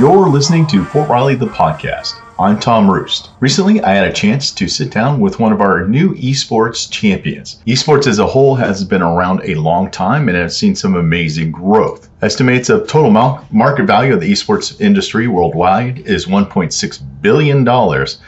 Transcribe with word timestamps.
You're 0.00 0.30
listening 0.30 0.66
to 0.68 0.82
Fort 0.82 1.10
Riley 1.10 1.34
the 1.34 1.44
podcast. 1.44 2.14
I'm 2.38 2.58
Tom 2.58 2.90
Roost. 2.90 3.32
Recently, 3.40 3.82
I 3.82 3.92
had 3.92 4.08
a 4.08 4.12
chance 4.14 4.50
to 4.52 4.66
sit 4.66 4.90
down 4.90 5.20
with 5.20 5.38
one 5.38 5.52
of 5.52 5.60
our 5.60 5.86
new 5.86 6.14
esports 6.14 6.90
champions. 6.90 7.60
Esports 7.66 8.06
as 8.06 8.18
a 8.18 8.26
whole 8.26 8.54
has 8.54 8.82
been 8.82 9.02
around 9.02 9.42
a 9.44 9.56
long 9.56 9.90
time 9.90 10.26
and 10.30 10.38
has 10.38 10.56
seen 10.56 10.74
some 10.74 10.96
amazing 10.96 11.52
growth. 11.52 12.08
Estimates 12.22 12.70
of 12.70 12.88
total 12.88 13.10
market 13.10 13.84
value 13.84 14.14
of 14.14 14.22
the 14.22 14.32
esports 14.32 14.80
industry 14.80 15.28
worldwide 15.28 15.98
is 16.06 16.24
$1.6 16.24 17.20
billion, 17.20 17.58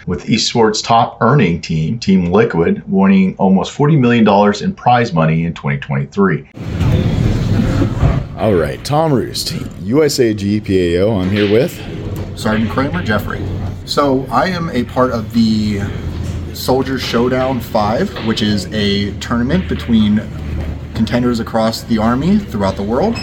with 0.07 0.27
esports 0.27 0.84
top 0.84 1.16
earning 1.23 1.59
team, 1.62 1.98
Team 1.98 2.27
Liquid, 2.27 2.82
winning 2.86 3.34
almost 3.39 3.75
$40 3.75 3.98
million 3.98 4.62
in 4.62 4.75
prize 4.75 5.14
money 5.14 5.46
in 5.46 5.55
2023. 5.55 6.81
All 8.42 8.55
right, 8.55 8.84
Tom 8.84 9.12
Roost, 9.12 9.52
USA 9.82 10.34
GPAO. 10.34 11.23
I'm 11.23 11.30
here 11.30 11.48
with 11.48 11.78
Sergeant 12.37 12.73
Kramer 12.73 13.00
Jeffrey. 13.00 13.41
So 13.84 14.27
I 14.33 14.48
am 14.48 14.69
a 14.70 14.83
part 14.83 15.12
of 15.12 15.33
the 15.33 15.80
Soldier 16.52 16.98
Showdown 16.98 17.60
5, 17.60 18.27
which 18.27 18.42
is 18.42 18.66
a 18.73 19.16
tournament 19.20 19.69
between 19.69 20.16
contenders 20.97 21.38
across 21.38 21.84
the 21.84 21.98
Army 21.98 22.38
throughout 22.38 22.74
the 22.74 22.83
world. 22.83 23.14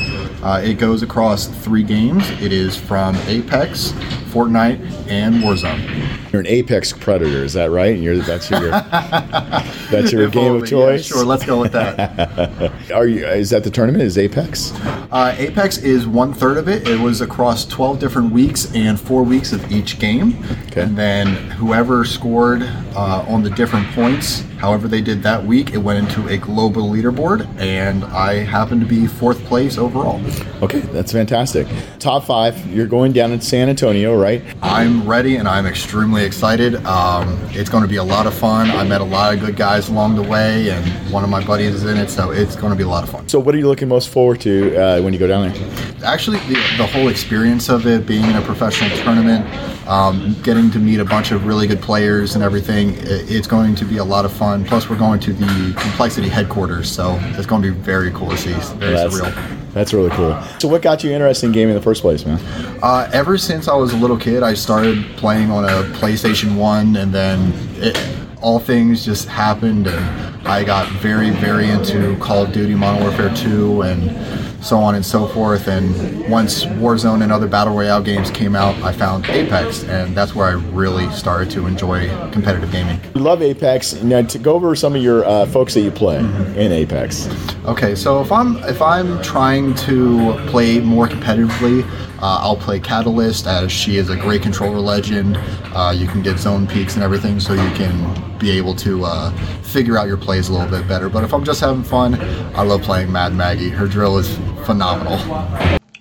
Uh, 0.41 0.61
it 0.63 0.75
goes 0.75 1.03
across 1.03 1.47
three 1.47 1.83
games. 1.83 2.23
It 2.41 2.53
is 2.53 2.77
from 2.77 3.17
Apex, 3.27 3.91
Fortnite, 4.29 4.79
and 5.07 5.35
Warzone. 5.35 6.31
You're 6.31 6.41
an 6.41 6.47
Apex 6.47 6.93
Predator, 6.93 7.43
is 7.43 7.53
that 7.53 7.71
right? 7.71 7.97
You're, 7.97 8.17
that's 8.17 8.51
your 8.51 8.69
that's 8.69 10.11
your 10.11 10.29
game 10.29 10.55
of 10.55 10.67
choice. 10.67 11.09
Yeah, 11.09 11.17
sure, 11.17 11.25
let's 11.25 11.45
go 11.45 11.59
with 11.59 11.71
that. 11.71 12.71
Are 12.93 13.07
you? 13.07 13.25
Is 13.25 13.49
that 13.49 13.63
the 13.63 13.71
tournament? 13.71 14.03
Is 14.03 14.17
Apex? 14.17 14.71
Uh, 15.11 15.35
Apex 15.37 15.79
is 15.79 16.07
one 16.07 16.33
third 16.33 16.57
of 16.57 16.69
it. 16.69 16.87
It 16.87 16.99
was 16.99 17.21
across 17.21 17.65
12 17.65 17.99
different 17.99 18.31
weeks 18.31 18.71
and 18.75 18.99
four 18.99 19.23
weeks 19.23 19.53
of 19.53 19.71
each 19.71 19.97
game. 19.97 20.37
Okay. 20.67 20.83
And 20.83 20.95
then 20.95 21.27
whoever 21.51 22.05
scored 22.05 22.61
uh, 22.95 23.25
on 23.27 23.41
the 23.41 23.49
different 23.49 23.87
points, 23.87 24.41
however 24.57 24.87
they 24.87 25.01
did 25.01 25.23
that 25.23 25.43
week, 25.43 25.73
it 25.73 25.77
went 25.77 26.07
into 26.07 26.27
a 26.27 26.37
global 26.37 26.89
leaderboard, 26.89 27.47
and 27.57 28.03
I 28.05 28.43
happened 28.43 28.81
to 28.81 28.87
be 28.87 29.07
fourth 29.07 29.43
place 29.45 29.77
overall. 29.79 30.21
Okay, 30.61 30.79
that's 30.79 31.11
fantastic. 31.11 31.67
Top 31.97 32.25
five. 32.25 32.67
You're 32.67 32.87
going 32.87 33.11
down 33.11 33.31
in 33.31 33.41
San 33.41 33.69
Antonio, 33.69 34.18
right? 34.19 34.43
I'm 34.61 35.07
ready, 35.07 35.37
and 35.37 35.47
I'm 35.47 35.65
extremely 35.65 36.23
excited. 36.23 36.75
Um, 36.85 37.39
it's 37.51 37.69
going 37.69 37.83
to 37.83 37.89
be 37.89 37.95
a 37.95 38.03
lot 38.03 38.27
of 38.27 38.33
fun. 38.33 38.69
I 38.71 38.83
met 38.83 39.01
a 39.01 39.05
lot 39.05 39.33
of 39.33 39.39
good 39.39 39.55
guys 39.55 39.89
along 39.89 40.15
the 40.15 40.23
way, 40.23 40.69
and 40.69 40.85
one 41.11 41.23
of 41.23 41.29
my 41.29 41.43
buddies 41.43 41.75
is 41.75 41.85
in 41.85 41.97
it, 41.97 42.09
so 42.09 42.31
it's 42.31 42.55
going 42.55 42.71
to 42.71 42.75
be 42.75 42.83
a 42.83 42.87
lot 42.87 43.03
of 43.03 43.09
fun. 43.09 43.27
So, 43.27 43.39
what 43.39 43.55
are 43.55 43.57
you 43.57 43.67
looking 43.67 43.87
most 43.87 44.09
forward 44.09 44.41
to 44.41 44.75
uh, 44.75 45.01
when 45.01 45.13
you 45.13 45.19
go 45.19 45.27
down 45.27 45.49
there? 45.49 46.05
Actually, 46.05 46.37
the, 46.39 46.55
the 46.77 46.87
whole 46.87 47.07
experience 47.07 47.69
of 47.69 47.87
it, 47.87 48.05
being 48.05 48.23
in 48.23 48.35
a 48.35 48.41
professional 48.41 48.89
tournament, 48.97 49.45
um, 49.87 50.35
getting 50.43 50.69
to 50.71 50.79
meet 50.79 50.99
a 50.99 51.05
bunch 51.05 51.31
of 51.31 51.45
really 51.45 51.67
good 51.67 51.81
players 51.81 52.35
and 52.35 52.43
everything, 52.43 52.89
it, 52.97 53.31
it's 53.31 53.47
going 53.47 53.75
to 53.75 53.85
be 53.85 53.97
a 53.97 54.03
lot 54.03 54.25
of 54.25 54.31
fun. 54.31 54.63
Plus, 54.65 54.89
we're 54.89 54.97
going 54.97 55.19
to 55.21 55.33
the 55.33 55.73
Complexity 55.79 56.29
headquarters, 56.29 56.91
so 56.91 57.17
it's 57.21 57.45
going 57.45 57.61
to 57.61 57.71
be 57.71 57.77
very 57.77 58.11
cool 58.11 58.29
to 58.29 58.37
see. 58.37 58.53
Very 58.75 58.93
that's, 58.93 59.15
surreal. 59.15 59.58
That's 59.73 59.93
really 59.93 60.09
cool. 60.11 60.41
So, 60.59 60.67
what 60.67 60.81
got 60.81 61.03
you 61.03 61.11
interested 61.11 61.45
in 61.47 61.51
gaming 61.51 61.69
in 61.69 61.75
the 61.75 61.83
first 61.83 62.01
place, 62.01 62.25
man? 62.25 62.39
Uh, 62.81 63.09
ever 63.13 63.37
since 63.37 63.67
I 63.67 63.75
was 63.75 63.93
a 63.93 63.97
little 63.97 64.17
kid, 64.17 64.43
I 64.43 64.53
started 64.53 65.05
playing 65.17 65.51
on 65.51 65.65
a 65.65 65.83
PlayStation 65.97 66.55
1, 66.55 66.95
and 66.95 67.13
then 67.13 67.53
it, 67.75 67.97
all 68.41 68.59
things 68.59 69.05
just 69.05 69.27
happened, 69.27 69.87
and 69.87 70.47
I 70.47 70.63
got 70.63 70.89
very, 70.93 71.29
very 71.31 71.69
into 71.69 72.17
Call 72.17 72.45
of 72.45 72.53
Duty 72.53 72.73
Modern 72.73 73.03
Warfare 73.03 73.33
2 73.35 73.83
and 73.83 74.48
so 74.61 74.77
on 74.77 74.95
and 74.95 75.05
so 75.05 75.27
forth. 75.27 75.67
And 75.67 76.29
once 76.29 76.65
Warzone 76.65 77.23
and 77.23 77.31
other 77.31 77.47
battle 77.47 77.75
royale 77.75 78.01
games 78.01 78.31
came 78.31 78.55
out, 78.55 78.75
I 78.83 78.91
found 78.91 79.25
Apex, 79.27 79.83
and 79.85 80.15
that's 80.15 80.35
where 80.35 80.47
I 80.47 80.53
really 80.71 81.09
started 81.11 81.49
to 81.51 81.67
enjoy 81.67 82.09
competitive 82.31 82.71
gaming. 82.71 82.99
You 83.15 83.21
love 83.21 83.41
Apex. 83.41 84.01
Now, 84.03 84.21
to 84.21 84.39
go 84.39 84.53
over 84.53 84.75
some 84.75 84.95
of 84.95 85.01
your 85.01 85.25
uh, 85.25 85.45
folks 85.47 85.73
that 85.73 85.81
you 85.81 85.91
play 85.91 86.17
mm-hmm. 86.17 86.57
in 86.57 86.71
Apex. 86.71 87.27
Okay, 87.65 87.95
so 87.95 88.21
if 88.21 88.31
I'm 88.31 88.57
if 88.63 88.81
I'm 88.81 89.21
trying 89.21 89.75
to 89.75 90.33
play 90.47 90.79
more 90.79 91.07
competitively, 91.07 91.83
uh, 92.21 92.39
I'll 92.41 92.57
play 92.57 92.79
Catalyst 92.79 93.47
as 93.47 93.71
she 93.71 93.97
is 93.97 94.09
a 94.09 94.15
great 94.15 94.41
controller 94.41 94.79
legend. 94.79 95.37
Uh, 95.73 95.93
you 95.95 96.07
can 96.07 96.21
get 96.21 96.37
zone 96.37 96.67
peaks 96.67 96.95
and 96.95 97.03
everything, 97.03 97.39
so 97.39 97.53
you 97.53 97.69
can 97.75 98.37
be 98.39 98.51
able 98.51 98.75
to 98.75 99.05
uh, 99.05 99.31
figure 99.61 99.97
out 99.97 100.07
your 100.07 100.17
plays 100.17 100.49
a 100.49 100.53
little 100.53 100.69
bit 100.69 100.87
better. 100.87 101.09
But 101.09 101.23
if 101.23 101.33
I'm 101.33 101.43
just 101.43 101.61
having 101.61 101.83
fun, 101.83 102.15
I 102.55 102.63
love 102.63 102.81
playing 102.81 103.11
Mad 103.11 103.33
Maggie. 103.33 103.69
Her 103.69 103.87
drill 103.87 104.17
is 104.17 104.37
phenomenal. 104.65 105.17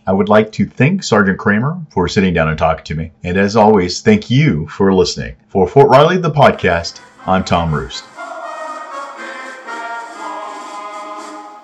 I 0.07 0.13
would 0.13 0.29
like 0.29 0.53
to 0.53 0.67
thank 0.67 1.03
Sergeant 1.03 1.39
Kramer 1.39 1.79
for 1.91 2.09
sitting 2.09 2.33
down 2.33 2.49
and 2.49 2.59
talking 2.59 2.85
to 2.85 2.95
me. 2.95 3.13
And 3.25 3.37
as 3.37 3.57
always, 3.57 4.01
thank 4.01 4.31
you 4.31 4.67
for 4.69 4.93
listening. 4.95 5.37
For 5.49 5.69
Fort 5.69 5.91
Riley, 5.91 6.17
the 6.17 6.31
podcast, 6.31 7.01
I'm 7.27 7.45
Tom 7.45 7.75
Roost. 7.75 8.05